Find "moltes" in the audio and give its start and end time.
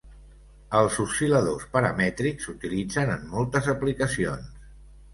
3.37-3.73